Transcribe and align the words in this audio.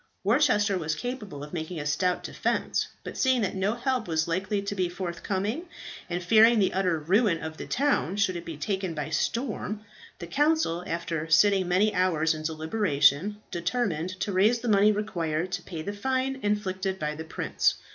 Worcester 0.23 0.79
was 0.79 0.95
capable 0.95 1.43
of 1.43 1.53
making 1.53 1.79
a 1.79 1.85
stout 1.85 2.23
defence, 2.23 2.87
but 3.03 3.15
seeing 3.15 3.41
that 3.43 3.53
no 3.53 3.75
help 3.75 4.07
was 4.07 4.27
likely 4.27 4.59
to 4.59 4.73
be 4.73 4.89
forthcoming, 4.89 5.65
and 6.09 6.23
fearing 6.23 6.57
the 6.57 6.73
utter 6.73 6.97
ruin 6.97 7.37
of 7.39 7.57
the 7.57 7.67
town 7.67 8.15
should 8.15 8.35
it 8.35 8.43
be 8.43 8.57
taken 8.57 8.95
by 8.95 9.11
storm, 9.11 9.81
the 10.17 10.25
council, 10.25 10.83
after 10.87 11.29
sitting 11.29 11.67
many 11.67 11.93
hours 11.93 12.33
in 12.33 12.41
deliberation, 12.41 13.37
determined 13.51 14.09
to 14.19 14.31
raise 14.31 14.57
the 14.61 14.67
money 14.67 14.91
required 14.91 15.51
to 15.51 15.61
pay 15.61 15.83
the 15.83 15.93
fine 15.93 16.39
inflicted 16.41 16.97
by 16.97 17.13
the 17.13 17.23
prince. 17.23 17.75